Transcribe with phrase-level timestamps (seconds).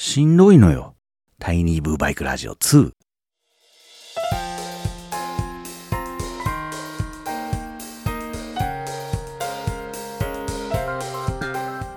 [0.00, 0.94] しんどいのよ。
[1.40, 2.92] タイニーブーバイクラジオ2。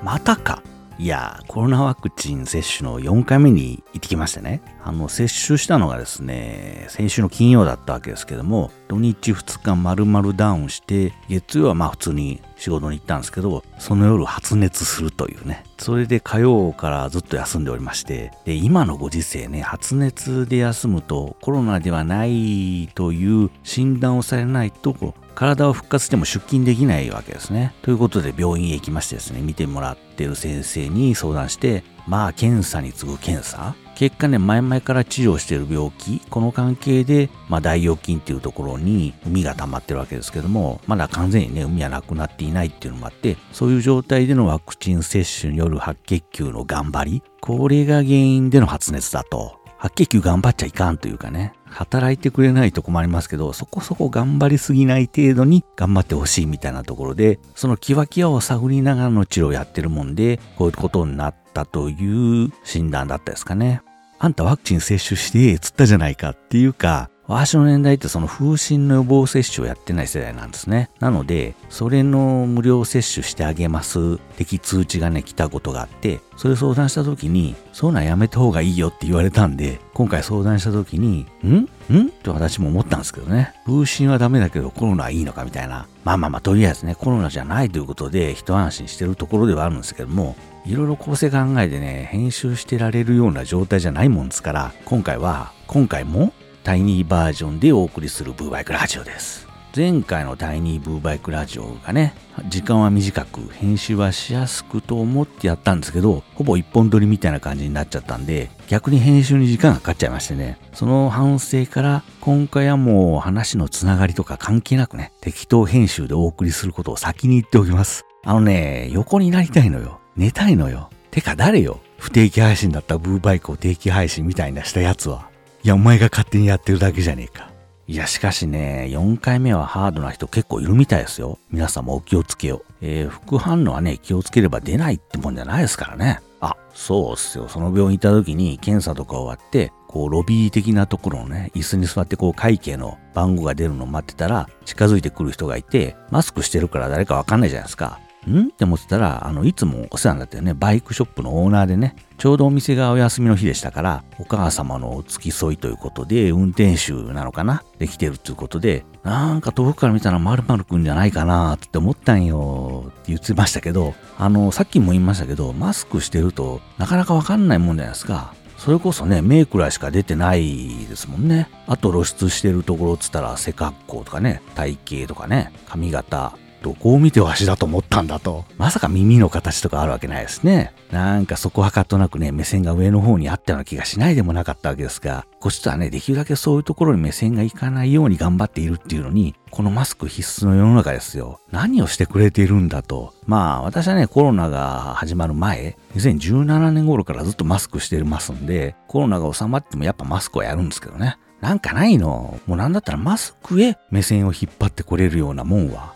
[0.02, 0.64] またか。
[0.98, 4.64] いや、コロナワクチン接種の4回目に行ってきましてね。
[4.84, 15.64] あの、接種したのがですね、先週の金曜だったわけですけども、土日2日丸々ダウンして、月曜はまあ普通に仕事に行ったんですけど、その夜発熱するというね。
[15.78, 27.74] それで火曜からずっと休んでおりまして、で、今のご時世ね、発熱で休むとコロナではないという診断をされないと、体を復活しても出勤できないわけですね。
[27.84, 49.61] ということで病院へ行きましてですね、見てもらってる先生に相談して、まあ検査に次ぐ検査結果ね、前々から治療している病気、この関係で、まあ、大腰筋っていうところに海が溜まってるわけですけども、まだ完全にね、海はなくなっていないっていうのもあって、そういう状態でのワクチン接種による白血球の頑張り、これが原因での発熱だと。
[49.82, 63.82] 白血球頑張っちゃいかんというかね、働いてくれないと困りますけど、そこそこ頑張りすぎない程度に頑張ってほしいみたいなところで、そのキワキワを探りながらの治療をやってるもんで、こういうことになったという診断だったですかね。
[64.20, 70.90] あんたワクチン接種して、つったじゃないかっていうか、私の年代ってその風疹の予防接種をやってない世代なんですね。
[71.00, 81.56] なので、それの無料接種してあげます的通知がね、来たことがあって、それ相談した時に、そうなんやめた方がいいよって言われたんで、今回相談した時に、ん？
[81.56, 82.08] ん？
[82.08, 83.54] って私も思ったんですけどね。
[83.66, 85.88] 風疹はダメだけどコロナはいいのかみたいな。
[86.04, 90.36] まあまあまあ、とりあえずね、コロナじゃないということで一安心してるところではあるんですけども、
[90.66, 99.48] いろいろ構成考えてね、編集してられるような状態じゃないもんですから、今回は、今回もタイニーバージョンでお送りするブーバイクラジオです。
[99.76, 102.14] 前回のタイニーブーバイクラジオがね、
[102.50, 118.06] 時間は短く、編集はしやすくと思ってやったんですけど、ほぼ一本撮りみたいな感じになっちゃったんで、逆に編集に時間がかかっちゃいましてね、その反省から、今回はもう話のつながりとか関係なくね、適当編集でお送りすることを先に言っておきます。
[118.24, 120.00] あのね、横になりたいのよ。
[120.16, 120.90] 寝たいのよ。
[121.12, 125.31] てか誰よ不定期配信だったブーバイクを定期配信みたいなしたやつは。
[125.64, 127.52] いや、お前が勝手にやってるだけじゃねえか。
[127.88, 131.38] いや、しかしね、4回目はハードな人結構いるみたいですよ。
[131.52, 132.74] 皆さんもお気をつけよう。
[132.82, 136.20] えー、副反応はね、気をつければ出ないってもんじゃないですからね。
[136.40, 137.48] あ、そうっすよ。
[137.48, 148.00] その病院行った時に検査とか終わって、こう、ロビー的なところのね、椅子に座ってこう、会計の番号が出るのを待ってたら、近づいてくる人がいて、マスクしてるから誰かわかんないじゃないですか。
[148.30, 148.48] ん？
[148.48, 168.34] って思ってたら、あの、いつもお世話になってるね、バイクショップのオーナーでね、ちょうどお店がお休みの日でしたから、お母様の付き添いということで、運転手なのかなできてるっていうことで、なんか遠くから見たら〇〇くんじゃないかなって思ったんよって言ってましたけど、あの、さっきも言いましたけど、マスクしてるとなかなかわかんないもんじゃないですか。
[168.58, 171.50] それこそね、目くらいしか出てないですもんね。
[171.66, 178.46] あと露出してるところっつったら背格好とかね、体型とかね、髪型、どこを見てわしだと思ったんだと。
[178.58, 180.74] まさか耳の形とかあるわけないですね。
[180.92, 191.40] なんかそこはかとなくね、目線が上の方にあったような気がしないでもなかったわけですが、こっちとはね、できるだけそういうところに目線がいかないように頑張っているっていうのに、このマスク必須の世の中ですよ。
[191.52, 193.14] 何をしてくれているんだと。
[193.26, 201.18] まあ、私はね、コロナが始まる前、2017年頃からずっとマスクしてますんで、コロナが収まってもやっぱマスクはやるんですけどね。
[201.42, 205.94] なんかないのもうなんだったらマスクへ目線を引っ張ってこれるようなもんは、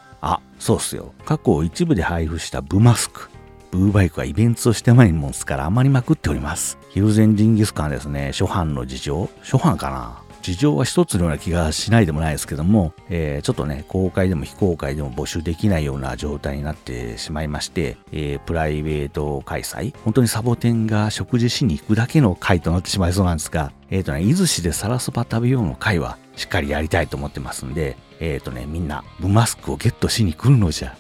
[0.59, 1.13] そうっすよ。
[1.25, 3.29] 過去一部で配布したブマスク。
[3.71, 6.77] ブーバイクはイベントをしてないもんすから余りまくっております。
[6.89, 30.95] ヒルゼンジンギスカンですね、初版の事情初版かな事情は一つのような気がしないでもないですけども、えー、ちょっとね、公開でも非公開でも募集できないような状態になってしまいまして、えー、プライベート開催、本当にサボテンが食事しに行くだけの会となってしまいそうなんですが、えっ、ー、とね、伊豆市でサラそば食べようの会はしっかりやりたいと思ってますんで、えっ、ー、とね、みんな、ブマスクをゲットしに来るのじゃ。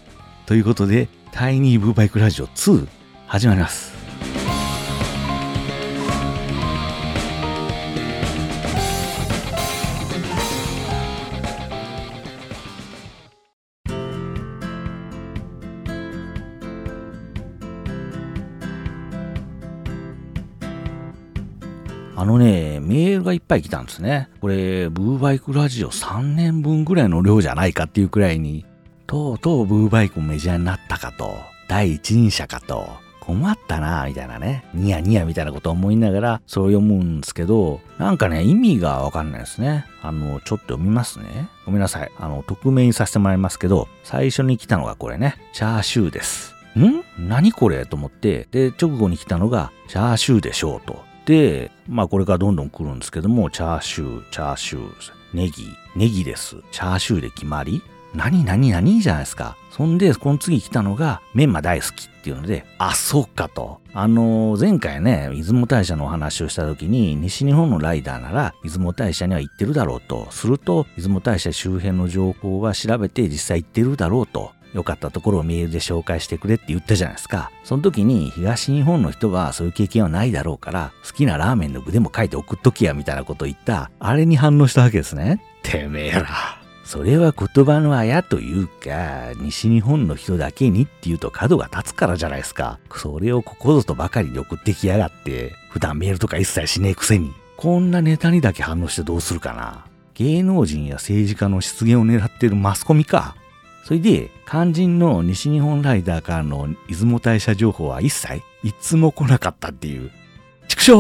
[0.45, 2.87] ということで、タイニーブーバイクラジオ2、
[3.27, 3.94] 始まります。
[22.25, 24.29] あのね、メールがいっぱい来たんですね。
[24.41, 28.65] これ、ブーバイクラジオ3年分ぐらいの量じゃないかっていうくらいに、
[29.05, 31.37] とうとうブーバイクメジャーになったかと、
[31.67, 32.89] 第一人者かと、
[33.19, 39.85] 困ったなみたいなね、ニヤニヤみたいなこと思いながら、それを読むんですけど、なんかね、意味がわかんないですね。
[40.01, 41.47] あの、ちょっと読みますね。
[41.67, 42.11] ごめんなさい。
[42.17, 46.55] あの、匿名にさせてもらいますけど、最初に来たのがこれね、チャーシューです。
[46.75, 47.03] ん？
[47.19, 47.85] 何これ？
[47.85, 51.04] と思って、で、直後に来たのが、チャーシューでしょうと。
[51.25, 54.91] で、まあこれからどんどん来るんですけども、チャーシュー、チャーシュー、
[55.33, 56.57] ネギ、ネギです。
[56.71, 57.81] チャーシューで決まり
[58.15, 59.01] 何何何？
[59.01, 59.57] じゃないですか。
[59.71, 63.81] そんで、この次来たのが、メンマ大好きっていうので、あ、そうかと。
[63.93, 70.27] あのー、前回ね、出雲大社のお話をした時に、西日本のライダーなら、出雲大社には行ってるだろうと。
[70.31, 74.53] すると、出雲大社周辺の情報は調べて実際行ってるだろうと。
[74.75, 77.49] 良かったところをメールで紹介してくれって言ったじゃないですか。
[77.63, 85.41] その時に東日本の人はそういう経験はないだろうから、好きなラーメンの具でも書いて送っときやみたいなことを言った、あれに反応したわけですね。
[85.63, 86.27] てめえら。
[86.83, 92.79] それは言葉のあやというか、西日本の人だけにっていうと角が立つからじゃないですか。
[92.93, 97.33] それをここぞとばかりに送ってきやがって、普段メールとか一切しねえくせに。
[97.57, 99.85] こんなネタにだけ反応してどうするかな。
[100.13, 103.35] 芸能人や政治家の出現を狙ってるマスコミか。
[103.85, 110.09] それで、肝心の西日本ライダーからの出雲大社情報は一切、いつも来なかったっていう。
[110.67, 110.93] 畜生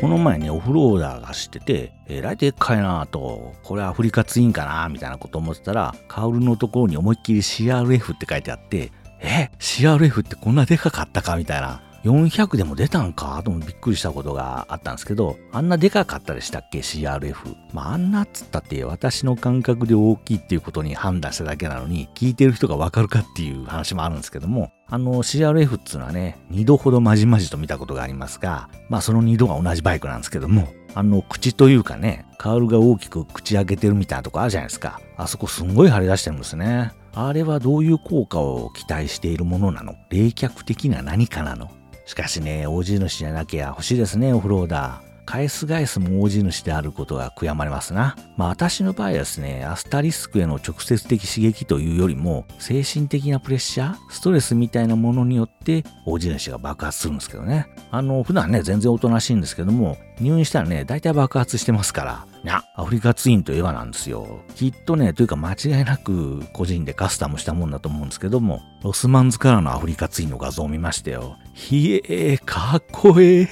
[0.00, 11.82] この前ね、オフローダーが走ってて、えらいでっかいなと、これアフリカツインかなみたいなこと思ってたら、カウルのところに思いっきり CRF って書いてあって、え ?CRF ってこんなでかかったかみたいな。
[12.04, 13.42] 400でも出たんか？
[13.44, 17.56] ともびっくりしたことがあったんですけど、あんなでかかったでしたっけ ?CRF。
[17.72, 35.00] まあ、あんなっつったって私の感覚で大きいっていうことに判断しただけなのに、聞いてる人がわかるかっていう話もあるんですけども、あの CRF っつうのはね、2度ほどまじまじと見たことがありますが、まあその2度が同じバイクなんですけども、あの口というかね、カールが大きく口開けてるみたいなとこあるじゃないですか。
[35.16, 36.92] あそこすんごい張り出してるんですね。
[37.14, 39.94] あれはどういう効果を期待しているものなの？
[40.10, 41.70] 冷却的な何かなの？
[42.06, 45.08] しかしね、大地主じゃなきゃ欲しいですね、オフローダー。
[45.26, 48.16] 返す返すも大地主であることが悔やまれますな。
[48.38, 57.68] まあ私の場合はですね、アスタリスクへの直接的刺激というよりも、精神的なプレッシャー、ストレスみたいなものによって大地主が爆発するんですけどね。
[57.90, 64.40] あの、普段ね、全然おとなしいんですけども、入院したらね、大体爆発してますから、いや、アフリカツインといえばなんですよ。
[64.54, 71.36] きっとね、というか間違いなく個人でカスタムしたもんだと思うんですけども、ロスマンズからのアフリカツインの画像を見ましたよ。
[71.54, 73.48] ひえー、かっこええ。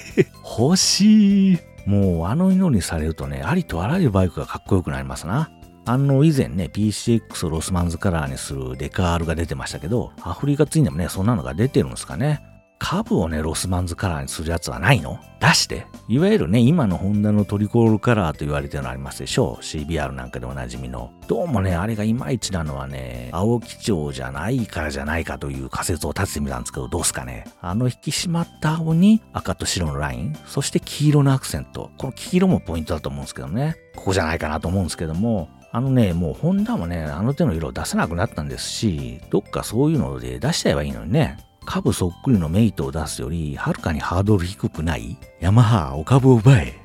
[0.59, 1.59] 欲しい。
[1.85, 5.49] もうあの色にされるとね、ありとあらゆるバイクがかっこよくなりますな。
[5.85, 12.41] あの、以前ね、PCX をロスマンズカラーにするデカールが出てましたけど、アフリカツインでもね、そんなのが出てるんですかね。
[12.79, 15.19] カブをね、ロスマンズカラーにするやつはないの？
[15.39, 19.57] 出していわゆるね、今のホンダのトリコロールカラーと言われてるのありますでしょ？
[19.59, 21.11] う ?CBR なんかでおなじみの。
[21.27, 31.91] どうもね、あれがいまいちなのはね、青基調じゃないからじゃないかという仮説を立ててみたんですけど、どうすかねあの引き締まった青に赤と白のライン、そして黄色のアクセント。
[31.97, 33.75] この黄色もポイントだと思うんですけどね。
[33.95, 41.37] ここじゃないかなと思うんですけども、あのね、もうホンダもね、あの手の色を出せなくなったんですし、どっかそういうので出しちゃえばいいのにね。
[41.67, 46.79] 株そっくりのメイトを出すより、はるかにハードル低くないヤマハ、お株を奪え。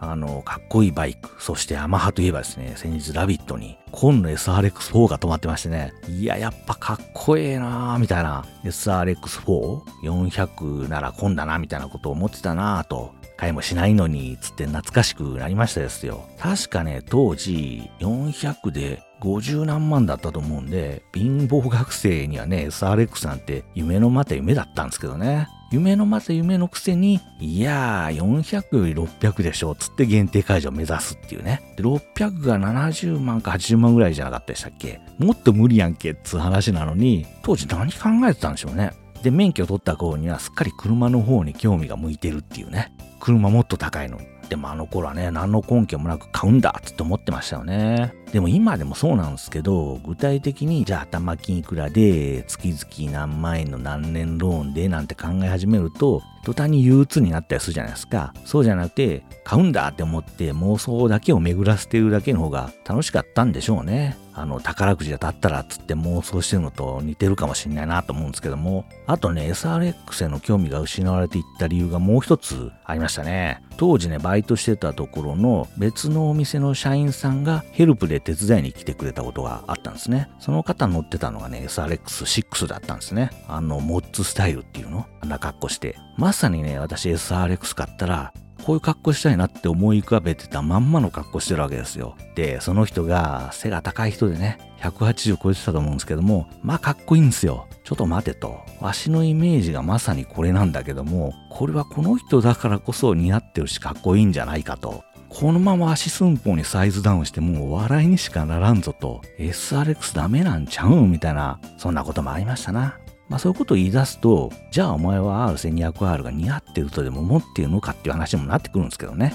[0.00, 1.28] あの、かっこいいバイク。
[1.38, 16.24] そしてヤマハといえばですね、先日ラビットに、コンの SRX4 が止まってましてね、いや、やっぱかっこええなーみたいな、SRX4?400 ならコンだな、みたいなことを思ってたなーと、買いもしないのに、つって懐かしくなりましたですよ。
[16.38, 25.48] 確かね、当時、400で50何万だったと思うんで、貧乏学生にはね、SRX なんて夢のまた夢だったんですけどね。
[25.70, 31.62] 夢のまた夢のくせに、いやー、400より600でしょ、つって限定解除を目指すっていうね。
[31.76, 38.92] で、600が70万か80万ぐらいじゃなかったでしたっけもっと無理やんけっつう話なのに、当時何考えてたんでしょうね。
[39.22, 42.92] で、免許取った頃にはすっかり車の方に興味が向いてるっていうね。
[43.20, 44.18] 車もっと高いの。
[44.50, 48.21] でもあの頃はね、何の根拠もなく買うんだっつって思ってましたよね。
[48.32, 58.32] でも今でもそうなんですけど、具体的にじゃあ頭金いくらで、月々何万円の何年ローンでなんて考え始めると、途端に憂鬱になったりするじゃないですか。
[58.44, 64.16] そうじゃなくて、買うんだって思って妄想だけを巡らせてるだけの方が楽しかったんでしょうね。
[64.34, 73.62] あの、宝くじが当たったらっつって妄想してるのと似てるかもしれないなと思うんですけども、あとね、SRX への興味が失われていった理由がもう一つありましたね。
[73.76, 80.30] 当時ね、バイトしてたところの別のお店の社員さんがヘルプで手伝いに来てくれたことがあったんですね。
[80.38, 83.30] その方乗ってたのがね、SRX6 だったんですね。
[83.48, 85.06] あの、モッツスタイルっていうの？
[85.20, 85.96] あんな格好して。
[86.16, 88.32] まさにね、私 SRX 買ったら、
[88.64, 92.16] こういう格好したいなって思い浮かべてたまんまの格好してるわけですよ。
[92.36, 97.66] で、その人が背が高い人でね、180超えてたと思うんですけども、まあかっこいいんですよ。
[97.82, 98.60] ちょっと待てと。
[98.80, 105.02] わしのイメージがまさにこれなんだけども、これはこの人だからこそ似合ってるしかっこいいんじゃないかと。
[105.34, 112.98] このまま足寸法にサイズダウンしてもう笑いにしかならんぞと、SRX ダメなんちゃうんみたいな、そんなこともありましたな。
[113.30, 119.32] まあそういうことを言い出すと、じゃあお前は R1200R が似合ってるとでも思っているのかっていう話にもなってくるんですけどね。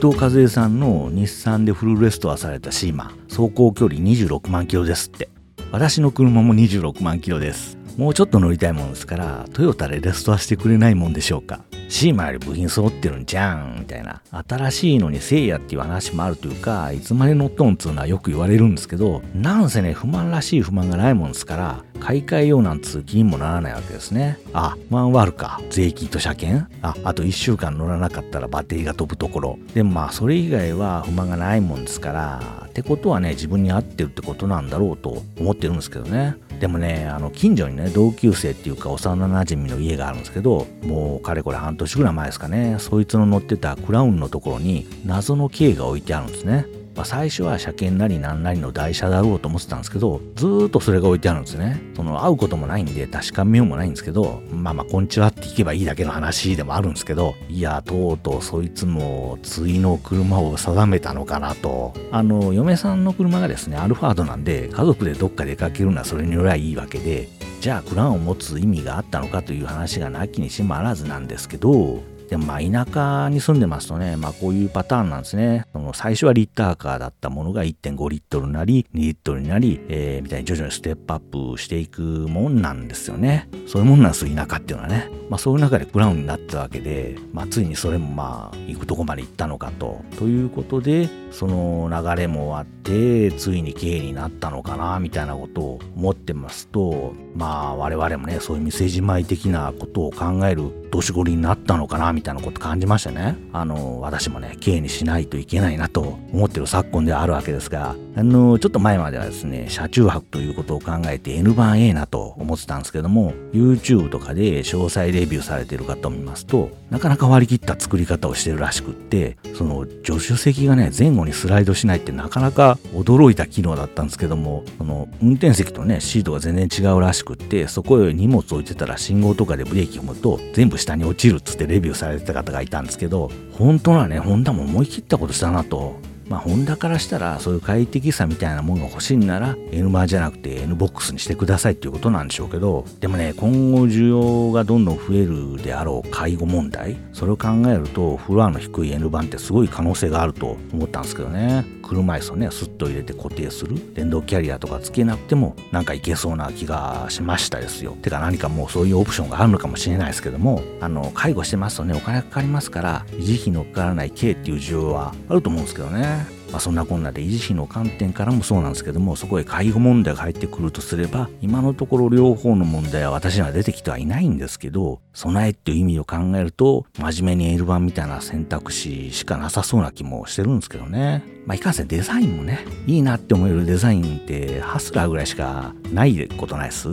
[0.00, 5.28] 藤和恵さんの日産でフルレストアされたシーマ走行距離26万キロですって。
[5.72, 7.76] 私の車も26万キロです。
[7.96, 11.60] もうちょっと乗りたいもんですからトヨタでレストアしてくれないもんでしょうか。
[11.88, 14.22] シーマより部品揃ってるんじゃんみたいな。
[14.30, 24.38] 新しいのにせいやっていう話もあるというかいつまで乗っとんっつうのはよく言われるんですけどなんせね不満らしい不満がないもんですから買い替えようなんつう気にもならないわけですね。
[24.54, 25.60] あ不満はあるか。
[25.68, 26.72] 税金と車検。
[26.82, 29.58] ああと1週間乗らなかったらバッテリーが飛ぶところ。
[29.74, 36.36] でもまあそれ以外は不満がないもんですからってことはね自分に合ってるってことなんだろうと思ってるんですけどね。
[36.60, 46.66] でもねあの近所にね同級生っていうか幼なじみの家があるんですけどもうかれこれ半年ぐらい前ですかねそいつの乗ってたクラウンのところに謎の刑が置いてあるんですね。
[47.00, 51.80] まあ、最初は車検なりななりの台車だろうと思ってたんですけど、ずっとそれが置いてあるんですね。
[51.96, 61.94] その会うこともないんで確かめようもないんですけど、まあまあ、こんにちはって聞けばいいだけの話でもあるんですけど、いや、とうとうそいつも対の車を定めたのかなと。
[62.12, 67.30] あの、嫁さんの車がですね、アルファードなんで、家族でどっか出かけるのはそれによりゃいいわけで、
[67.62, 75.66] じゃあクランを持つ意味があったのかという話がなきにしもあらずなんですけど、でもまあ田舎に住んでますとね、まあこういうパターンなんですね。
[75.72, 83.48] その最初はリッターカーだったものが1.5リットルになり、2リットルになり、えー、みたいに徐々にステップアップしていくもんなんですよね。
[83.66, 85.10] そういうもんなんですよ、田舎っていうのはね。
[85.28, 90.00] まあそういう中でクラウンになったわけで、まあついにそれもまあ行くとこまで行ったのかと。
[90.16, 103.36] ということで、その流れも終わって、ついに経営になったのかな、みたいなことを思ってますと、まあ我々もね、そういう店じまい的なことを考える年頃になったのかな、みたいなこと感じましたね。
[103.52, 135.96] あの、私もね、経営にしないといけないなと思ってる昨今ではあるわけですが、あの、ちょっと前まではですね、車中泊ということを考えて N 版 A なと思ってたんですけども、YouTube とかで詳細レビューされてる方を見ますと、なかなか割り切った作り方をしてるらしくって、その助手席がね、前後にスライドしないってなかなか驚いた機能だったんですけども、その運転席とね、シートが全然違うらしくって、そこへ荷物置いてたら信号とかでブレーキ踏むと全部下に落ちるっつってレビューされてた方がいたんですけど、本当はね、ホンダも思い切ったことしたなと。
[136.30, 151.80] まあ、ホンダからしたらそういう快適さみたいなものが欲しいんなら N バーじゃなくて N ボックスにしてくださいっていうことなんでしょうけどでもね今後需要がどんどん増えるであろう介護問題それを考えるとフロアの低い N 版ってすごい可能性があると思ったんですけどね。
[151.90, 153.74] 車椅子をねスッと入れて固定する。
[153.94, 157.96] 電動キャリアとかつけなくてもなんかいけそうな気がしましたですよ。
[158.00, 166.19] てか何かもうそういうオプションがあるのかもしれないですけどもあの介護してますとねお金かかりますから維持費のかからない軽っていう需要はあると思うんですけどね。
[166.50, 181.22] まあ、そんなこんなで維持費の観点からもそうなんですけどもそこへ介護問題が入ってくるとすれば今のところ両方の問題は私には出てきてはいないんですけど備えっていう意味を考えると真面目に L 版みたいな選択肢しかなさそうな気もしてるんですけどね。
[181.46, 186.88] まあいかんせんデザインもねいいなって思えるデザインってハスラーぐらいしかないことないです。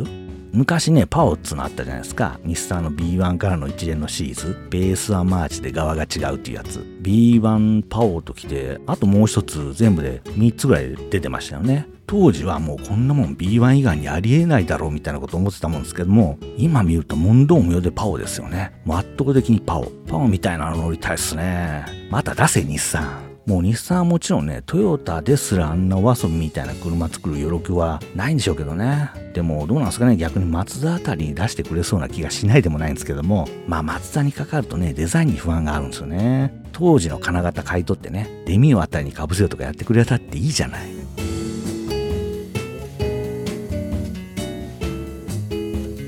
[0.54, 2.40] 昔ね、パオっつうのあったじゃないですか。
[2.44, 4.58] 日産の B1 からの一連のシリーズ。
[4.70, 6.80] ベースはマーチでガワが違うっていうやつ。
[7.02, 11.88] Be-1 パオときて、あともう一つ全部で3つぐらい出てましたよね。
[12.08, 18.72] 当時はもうこんなもん B1 以外にありえないだろうみたいなこと思ってたもんですけども、今見ると問答無用でパオですよね。
[18.86, 19.92] もう圧倒的にパオ。
[20.08, 21.86] パオみたいなの乗りたいっすね。
[22.10, 23.27] また出せ日産。
[23.48, 29.10] もう日産はもちろんね、トヨタですらあんなお遊びみたいな車作る余力はないんでしょうけどね。
[29.34, 36.62] でもどうなんですかね、逆にマツダあたりに出してくれそうな気がしないでもないんですけども、まあマツダにかかるとね、デザインに不安があるんですよね。
[36.74, 40.92] 当時の金型買い取ってね、デミオあたりにかぶせるとかやってくれたっていいじゃない。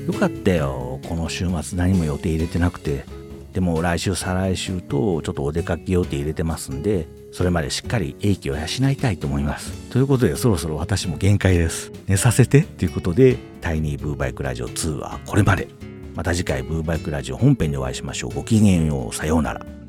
[0.06, 3.06] よかったよ、この週末何も予定入れてなくて。
[3.52, 9.72] でも来週再来週とちょっとお出かけ予定入れてますんでそれまでしっかり英気を養いたいと思います。
[9.90, 11.92] ということで、そろそろ私も限界です。
[12.06, 15.68] 寝させてということで、タイニーブーバイクラジオ2はこれまで。
[16.14, 18.34] また次回ブーバイクラジオ本編でお会いしましょう。
[18.34, 19.14] ごきげんよう。
[19.14, 19.79] さようなら。